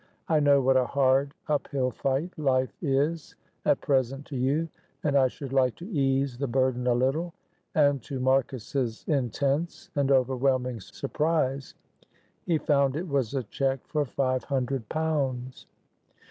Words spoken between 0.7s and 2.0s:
a hard, up hill